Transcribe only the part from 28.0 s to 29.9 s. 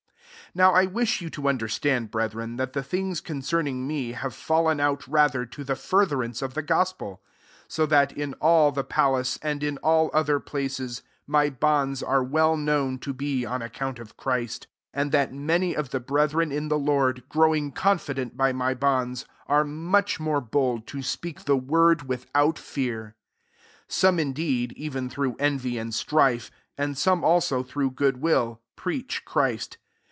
will, preach Christ.